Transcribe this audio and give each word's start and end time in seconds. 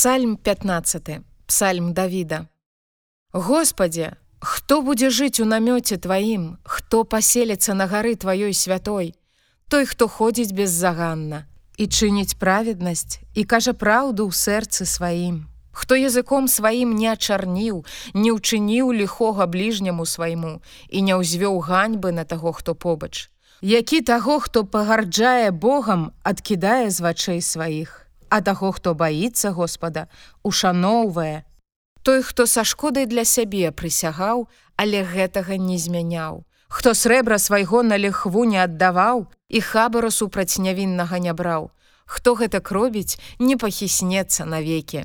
Псальм 0.00 0.36
15 0.36 1.20
Псальм 1.46 1.92
Давіда 1.92 2.46
Господе, 3.32 4.16
хто 4.40 4.80
будзе 4.80 5.10
жыць 5.12 5.44
у 5.44 5.44
намёце 5.44 6.00
тваім, 6.00 6.56
хто 6.64 7.04
паселіцца 7.04 7.76
на 7.76 7.84
гары 7.84 8.16
тваёй 8.16 8.56
святой, 8.56 9.12
той, 9.68 9.84
хто 9.84 10.08
ходзіць 10.08 10.56
беззаганна 10.56 11.44
і 11.76 11.84
чыніць 11.84 12.40
праведнасць 12.40 13.20
і 13.36 13.44
кажа 13.44 13.76
праўду 13.76 14.24
ў 14.24 14.32
сэрцы 14.32 14.88
сваім. 14.88 15.52
Хто 15.68 16.00
языком 16.00 16.48
сваім 16.48 16.96
не 16.96 17.12
ачарніў, 17.12 17.84
не 18.16 18.32
ўчыніў 18.32 18.96
ліхога 18.96 19.44
бліжняму 19.44 20.08
свайму 20.08 20.64
і 20.88 21.04
не 21.04 21.12
ўзвёў 21.12 21.60
ганьбы 21.60 22.16
на 22.16 22.24
таго, 22.24 22.56
хто 22.56 22.72
побач. 22.72 23.28
Які 23.60 24.00
таго, 24.00 24.40
хто 24.40 24.64
пагарджае 24.64 25.52
Богам, 25.52 26.16
адкідае 26.24 26.88
з 26.88 27.04
вачэй 27.04 27.44
сваіх, 27.44 28.08
а 28.30 28.40
таго, 28.40 28.72
хто 28.72 28.94
баіцца 28.94 29.50
Господа, 29.50 30.06
ушаноўвае. 30.42 31.44
Той, 32.02 32.22
хто 32.22 32.46
са 32.46 32.64
шкодай 32.64 33.04
для 33.06 33.24
сябе 33.28 33.70
прысягаў, 33.70 34.48
але 34.80 35.04
гэтага 35.04 35.60
не 35.60 35.76
змяняў. 35.76 36.46
Хто 36.70 36.94
срэбра 36.94 37.36
свайго 37.38 37.82
на 37.82 37.98
лихву 37.98 38.46
не 38.46 38.62
аддаваў 38.62 39.26
і 39.50 39.60
хабару 39.60 40.10
супраць 40.14 40.62
нявіннага 40.62 41.18
не 41.18 41.34
браў. 41.34 41.74
Хто 42.06 42.34
гэтак 42.38 42.70
робіць, 42.70 43.18
не 43.38 43.58
пахіснецца 43.58 44.46
навекі. 44.46 45.04